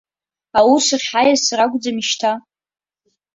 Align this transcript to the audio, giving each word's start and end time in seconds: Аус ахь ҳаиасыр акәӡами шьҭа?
Аус 0.59 0.87
ахь 0.95 1.07
ҳаиасыр 1.13 1.59
акәӡами 1.65 2.07
шьҭа? 2.09 2.31